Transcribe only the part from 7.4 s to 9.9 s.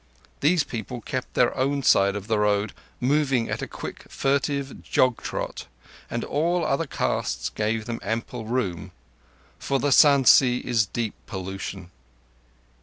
gave them ample room; for